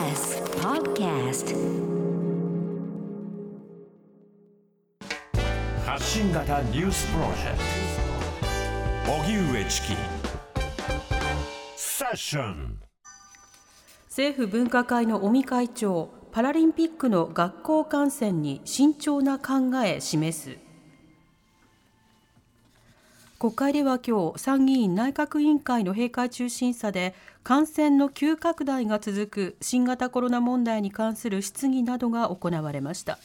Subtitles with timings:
[0.00, 1.54] TBS Podcast.
[5.84, 7.58] 発信型ニュースプロジェク
[9.04, 9.12] ト。
[9.12, 9.88] 荻上チキ。
[11.76, 12.78] セッション。
[14.06, 20.56] 政府分科会の尾身会長パラリンピックの学校観戦に慎重な考え示す
[23.40, 33.18] 国会では今日参議院内閣委員会の閉会中審査で感染の急拡大が続く新型コロナ問題に関する質疑などが行われました。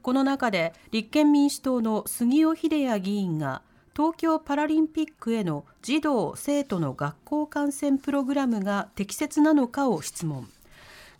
[0.00, 3.60] この中で立憲民主党の杉尾秀哉議員が
[3.94, 10.48] 東京パラリンピックへの児童生徒の学校観戦プログラムが適切なのかを質問。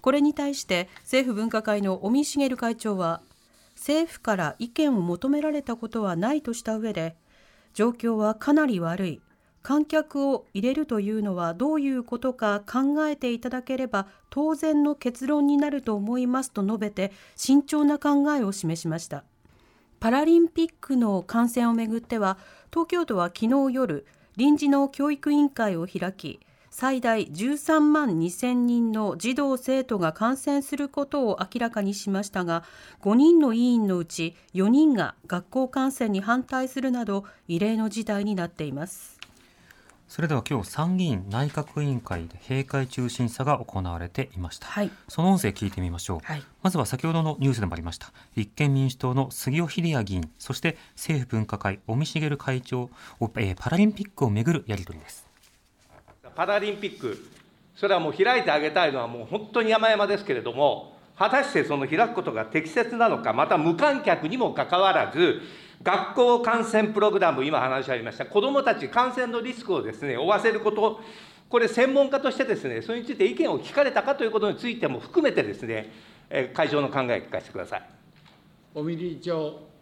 [0.01, 3.21] これに対して政府分科会の尾身茂会長は
[3.77, 7.17] 政府から意見を求められたことはないとした上で
[7.75, 9.21] 状況はかなり悪い。
[9.63, 19.25] 観客を入れるというのはどういうことか考えていただければ当然の結論になると思いますと述べて慎重な考えを示しました。
[20.01, 22.39] パラリンピックの観戦をめぐっては
[22.73, 24.05] 東京都は昨日夜
[24.37, 26.41] 臨時の教育委員会を開き
[26.73, 32.65] 最大13万2000人の児童生徒が感染することを明らかにしましたが
[33.03, 39.21] 5人の委員のうち4人が学校観戦に反対するなど異例の事態になっています。
[40.09, 44.91] それでは今日参議院内閣委員会で閉会中審査が行われていました、はい。
[45.09, 46.43] その音声聞いてみましょう、はい。
[46.63, 48.13] まずは先ほどのニュースでもありました。
[48.35, 55.32] 立憲民主党の杉尾秀哉議員そして政府分科会尾身茂会長おえーパラリンピックをめぐるやり取りです
[56.35, 57.19] パラリンピック、
[57.75, 65.41] それはもう開いてあげたいのはもう本当に山々ですけれども、果たしてその開くことが適切なのか、また無観客にもかかわらず、
[65.83, 71.01] 学校感染プログラム、今話ありました、子どもたち感染のリスクをですね、負わせること、
[71.49, 75.93] これ、専門家としてですね、それについて意見を聞かれたかということについても含めてですね、
[76.55, 77.83] 会長の考え、聞かせてください。
[78.75, 79.73] 尾身理事長。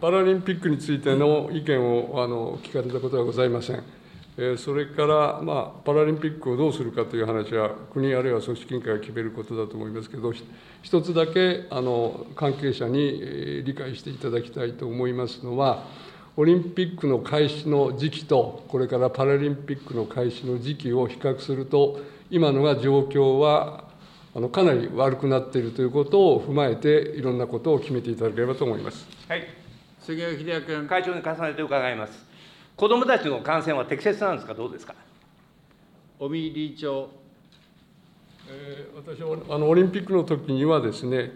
[0.00, 4.01] パラリンピックについての意見をあの聞かれたことはございません。
[4.36, 10.32] えーそれから、まあ、パラリンピックをどうするかという話は、国あるいは組織委員会が決めることだと思いますけれど
[10.82, 15.84] 一つだけあの関係者にえー理解していただきたいと思いますのは、
[16.36, 22.00] オリンピックの開始の時期と、これからパラリンピックの開始の時期を比較すると、
[22.30, 23.84] 今のが状況は
[24.34, 29.06] あのかなり悪くなっているということを踏まえて、いろんなことを決めていただければと思います。
[29.28, 29.44] はい
[30.00, 30.88] 杉尾秀哉君。
[30.88, 32.31] 会長に重ねて伺います。
[32.82, 34.96] 子どもたちの感染は適切なんですか、どうですか？
[36.18, 37.10] 尾身理事長。
[38.48, 41.30] えー私はあのオリンピックの時にはですね、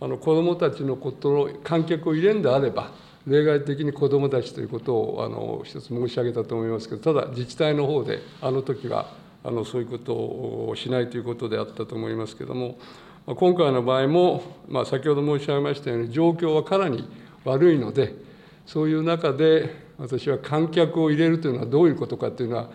[0.00, 2.92] あの子どもたちのことを観客を入れんであれば、
[3.26, 9.12] 例外的に子どもたちということをあの一つ申し上げたと思いますけど、ただ自治体の方で、あの時は
[9.44, 12.78] あのそういうことをしないということであったと思いますけれども、
[13.26, 17.06] まあ今回の場合も、まあ、先ほど申し上げましたように、状況はかなり
[17.44, 18.14] 悪いので、
[18.64, 22.70] そういう中で、私は観客を入れるというのはどういうことかというのは、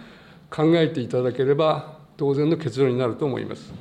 [0.50, 3.74] 考えていただければ、当然の結論になると思います。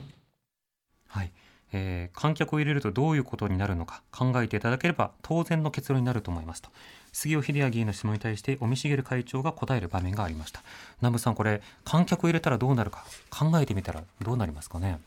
[1.08, 1.32] はい、
[1.72, 6.70] えー観客を入れるとどういうことになるのか考えていただければ当然の結論になると思いますと。
[7.12, 10.62] 杉尾秀哉議員の質問に対して尾身茂会長が答える場面がありました。
[11.00, 15.00] 南部さんこれ観客を入れたらどうなるか考えてみたらどうなりますかね？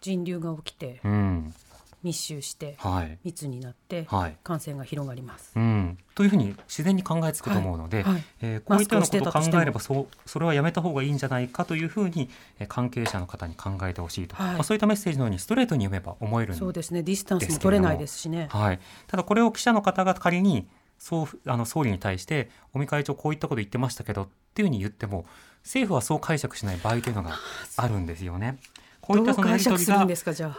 [0.00, 1.00] 人流が起きて。
[1.04, 1.54] うん
[2.02, 3.18] 密集してはい。
[3.24, 4.36] 密になってはい。
[4.42, 5.52] 感染が広がります。
[5.56, 8.12] うん、というふうに自然に考えつくと思うので、はい。
[8.14, 14.54] はいえーこういったようなことを考えればそうそれはやめた方がいいんじゃないかというふうに、えー関係者の方に考えてほしいと、はい。
[14.54, 17.02] まあ、そういったメッセージのようにストレートに読めば思えるんそうですね。
[17.02, 18.48] ディスタンスも取れないですしね。
[18.50, 20.68] はい、ただこれを記者の方が仮に
[20.98, 25.24] そうあの総理に対して尾身会長こういったこと言ってましたけどっていうふうに言っても
[25.62, 27.38] 政府はそう解釈しない場合というのが
[27.76, 28.58] あるんですよね。
[29.00, 30.06] こういったそのやり取りが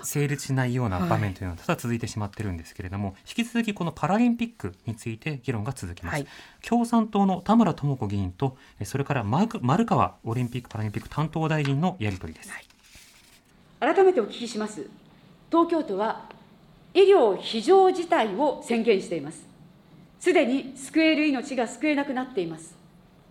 [0.03, 6.27] 成立しないような場面というのはただ続いてしまってるんですけれども、引き続きこのパラリンピックについて議論が続きます、はい
[6.67, 12.51] 共産党の田村智子議員とえそれから丸川オリンピック・パラリンピック担当大臣のやり取りです、
[13.79, 14.87] 改めてお聞きします。
[15.49, 16.29] 東京都は
[16.93, 19.45] 医療非常事態を宣言しています。
[20.19, 22.75] すでに救える命が救えなくなっています。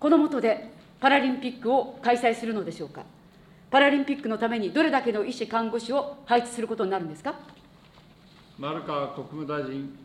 [0.01, 3.05] この下でパラリンピックを開催するのでしょうか。
[3.71, 7.35] パラリンピックのためにどれだけの医師、看護師を配置することになるんですか？
[8.59, 9.97] 丸川国務大臣。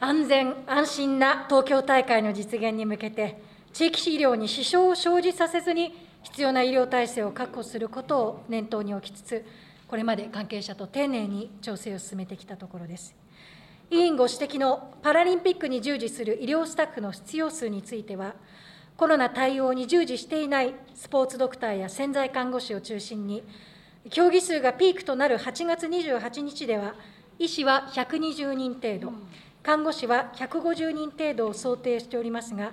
[0.00, 3.40] 安全・安心な東京大会の実現に向けて、
[3.72, 9.46] 地域医療に支障を生じさせずに、必要な医療体制を確保することを念頭に置きつつ、
[9.86, 13.14] これまで関係者と丁寧に調整を進めてきたところです。
[13.92, 18.34] 委員ご指摘のパラリンピックに従事する医療スタッフの必要数については、
[18.96, 23.42] コロナ対応に従事していないスポーツドクターや潜在看護師を中心に、
[24.10, 26.94] 競技数がピークとなる8月28日では、
[27.38, 29.12] 医師は120人程度、
[29.62, 32.72] 看護師は150人程度を想定しておりますが、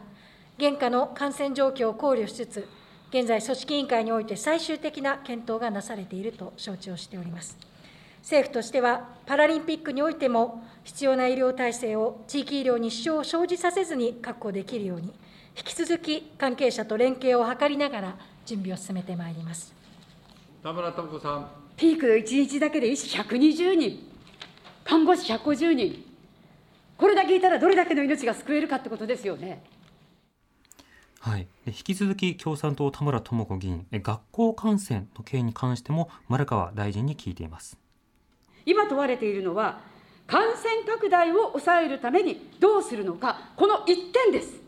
[0.57, 2.69] 現下の感染状況を考慮しつつ、
[3.09, 7.57] 現在、組織委員会において最終的な検討がなされていると承知をしております。
[8.21, 15.13] 政府としては、パラリンピックにおいても、必要な医療体制を地域医療に支障を生じさせずに確保できるように、
[15.55, 18.15] 引き続き関係者と連携を図りながら、
[18.45, 19.73] 準備を進めてまいります。
[20.63, 21.47] 田村智子さん。
[21.77, 23.99] ピークの1日だけで医師120人、
[24.83, 26.03] 看護師150人、
[26.97, 29.63] これだけいたらどれだけの命が救えるかってことですよね。
[31.19, 37.77] はい、引き続き共産党田村智子議員学校感染の件に関しても丸川大臣に聞いています。
[38.65, 39.81] 今問われているのは
[40.27, 44.62] 感染拡大を抑えるためにどうするのかこの一点です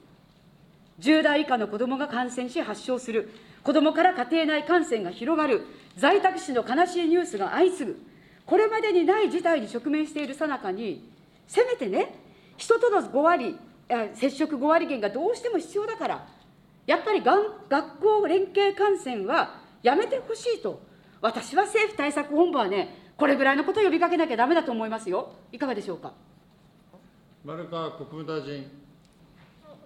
[1.00, 3.30] 10代以下の子どもが感染し発症する
[3.63, 5.65] 子どもから家庭内感染が広がる
[5.97, 8.00] 在宅死の悲しいニュースが相次ぐ
[8.45, 11.09] これまでにない事態に直面しているさなかに
[11.47, 12.15] せめてね
[12.57, 13.57] 人との5割
[14.13, 16.27] 接触5割減がどうしても必要だから
[16.88, 20.81] やっぱりがん学校連携観戦はやめてほしいと、
[21.21, 25.33] 私は政府対策本部はね、これぐらいのことを呼びかけなきゃだめだと思いますよ。
[25.51, 26.13] いかがでしょうか？
[27.44, 28.85] 丸川国務大臣。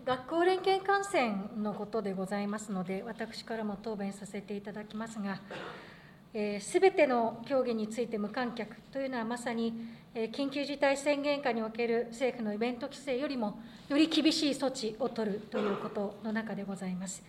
[0.06, 5.42] 学校連携観戦のことでございますので、私からも答弁させていただきますが、す、
[6.34, 9.74] えー、べ、ての競技について無観客というのは、まさに、
[10.16, 17.24] えー、緊急事態宣言下における政府のイベント規制よりも、より厳しい措置を取るということの中でございます。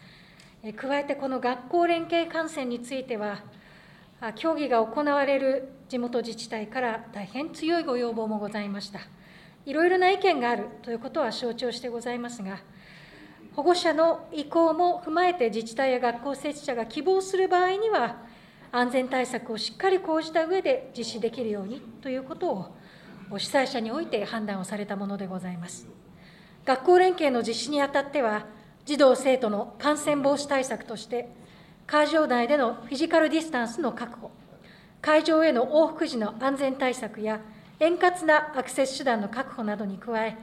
[0.63, 3.43] えー、加えて、この学校連携観戦については、
[4.37, 9.01] 競技が行われる地元自治体から大変強いご要望もございました。
[9.71, 12.59] いろいろな意見があるということは承知をしてございますが、
[13.55, 18.17] 保護者の意向も踏まえて自治体や学校設置者が希望する場合には、
[18.73, 22.75] 安全対策をしっかり講じた上で実施できるようにということを、
[23.39, 25.87] 主催者において判断をされたものでございます。
[26.65, 28.47] 学校連携の実施にあたっては、
[28.85, 31.29] 児童・生徒の感染防止対策として、
[31.87, 34.33] 会場内でのフィジカルディスタンスの確保、
[35.01, 37.41] 会場への往復時の安全対策や、
[37.81, 40.37] 円滑なアクセス手段の確保などに加え、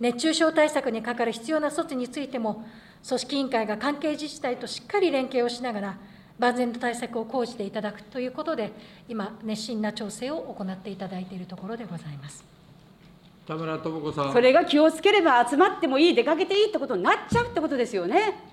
[0.00, 2.64] 熱中症対策にかかる必要な措置についても、
[3.06, 5.98] 組織委員会が関係自治体としっかり連携をしながら、
[6.38, 8.72] 万全の対策を講じていただくということで、
[9.08, 12.44] 今、熱心な調整を行っていただいているところでございます
[13.46, 14.32] 田村智子さん。
[14.32, 18.49] それが気をつければ集まってもいい、出かけていいってことになっちゃうってことですよね。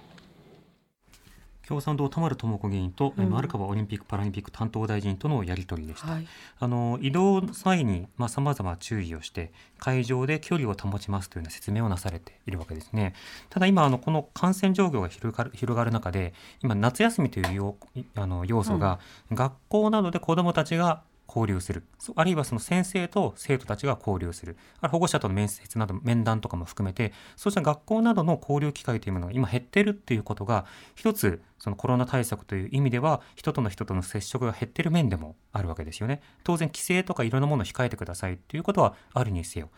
[1.68, 6.28] 共産党田丸智子議員と、うん、丸川オリンピック・パラリンピック担当大臣とのやり取りでした、はい、
[6.60, 13.14] あの移動際にさまざ、ま注意をして会場で距離を保ちますというような説明をなされているわけですね。
[13.50, 16.34] ただ今あのこの感染状況が広がる広がる中で
[16.64, 17.76] 今夏休みという
[18.16, 19.00] あの要素が、
[19.30, 21.84] うん、学校などで子どもたちが交流する。
[22.16, 24.58] あるいはその先生と生徒たちが交流する。
[24.82, 30.66] 保護者との面接など、面談とかも含めて、そうした学校などの交流機会というものが今減ってるっていうことが、
[30.96, 36.22] 一つ、そのコロナ対策という意味では、人との人との接触が減ってる面でもあるわけですよね。
[36.44, 39.70] 当然、規制とかいろんなものを控えてくださいっていうことはあるにせよ。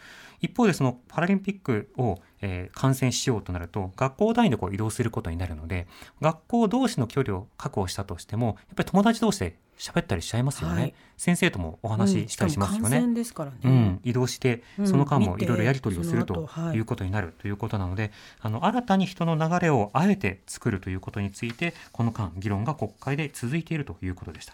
[0.42, 5.88] 一方で、そのパラリンピックを、えー、観戦しようとなると、学校単位でこう移動することになるので、
[6.22, 12.98] 学校同士の距離を確保したとしても、やっぱり友達同士で喋ったりしちゃいますよね、はい、先生ともお話ししたりしますよね。
[12.98, 16.79] うん、ですからね、うん、移動してその間もいろいろやり取りをするとい。
[16.79, 24.53] うことになるということなので、あの新たに人の流れをあえて作るということについてこの間議論が国会で続いているということでした。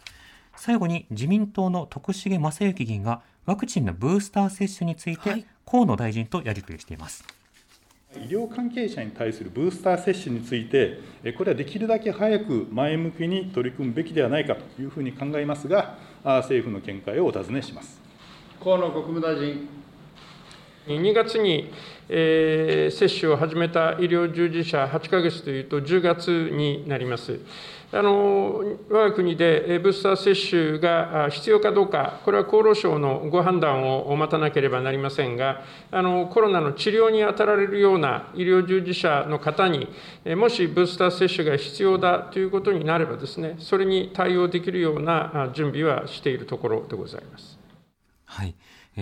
[0.55, 7.23] 最後に自民党の徳重正幸議員がワクチンのブースター接種について河野大臣とやり取りしています。
[8.19, 10.99] 医療関係者に対するブースター接種について、
[11.37, 18.01] これはできるだけ早く前向きに取り組むべきではないかというふうに考えますが、政府の見解をお尋ねします
[18.63, 19.67] 河野国務大臣。
[20.87, 21.71] 2月に、
[22.09, 27.39] えー、接種を始めた医療従事者8か月というと10月になります。
[27.91, 39.87] あの我が国でブースター接種が必要かどうか、これは厚労省のご判断を待たなければなりませんが、あのコロナの治療に当たられるような医療従事者の方に、
[40.35, 47.57] もしブースター接種が必要だということになればですね、それに対応できるような準備はしているところでございます。
[48.25, 48.55] はい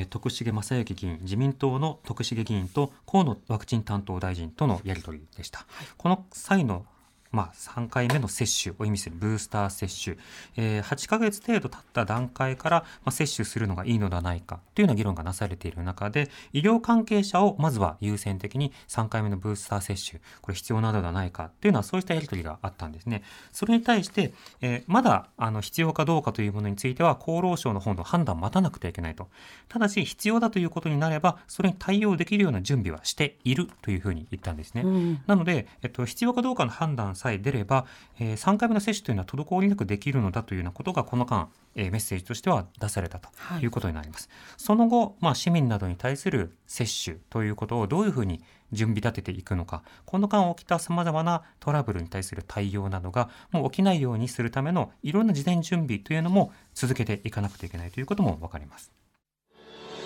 [0.10, 5.60] 徳重正幸議員、自民党の徳重議員と河野ワクチン担当大臣とのやり取りでした。
[5.70, 6.88] はい、この際の
[7.34, 10.18] まあ、3回目の接種を意味するブースター接種、
[10.56, 23.24] えー、8ヶ月程度経った段階から、まあ、接種するのがいいのではないかというような議論がなされている中で、医療関係者をまずは優先的に3回目のブースター接種、これ必要なのではないかというのはそうしたやり取りがあったんですね。
[23.52, 29.30] それに対して、えー、まだあの必要かどうかというものについては厚労省の方の判断を待たなくてはいけないと。
[29.70, 34.84] ただし必要だということになれば、それに対応できるような準備はしているというふうに言ったんですね。
[34.84, 37.86] うん、なので、えっと、必要かどうかの判断さえ出れば、
[38.20, 43.30] えー、3回目の接種というのは滞りなくできるのだというようなことがこの間、えー、メッセージとしては出されたと
[43.62, 44.28] いうことになります。
[44.30, 48.42] はい、その後、まあ、市民などに対する接種ということをどういうふうに
[48.74, 58.92] 準備立てていくのか、この間起きた様々なトラブルに対する対応などがもう起きないようにするためのいろんな事前準備というのも続けていかなくてはいけないということもわかります。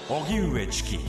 [0.09, 0.99] 荻上チキ